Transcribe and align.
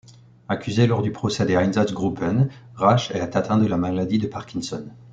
Accusé 0.49 0.87
lors 0.87 1.03
du 1.03 1.11
procès 1.11 1.45
des 1.45 1.53
Einsatzgruppen, 1.55 2.49
Rasch 2.73 3.11
est 3.11 3.21
atteint 3.21 3.59
de 3.59 3.67
la 3.67 3.77
maladie 3.77 4.17
de 4.17 4.25
Parkinson. 4.25 4.87